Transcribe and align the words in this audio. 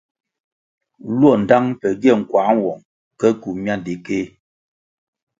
Luo 1.17 1.33
ndtang 1.41 1.67
pe 1.79 1.87
gie 2.01 2.13
nkuăh 2.19 2.49
nwong 2.55 2.81
ke 3.19 3.27
kywu 3.39 3.49
miandikéh. 3.63 4.25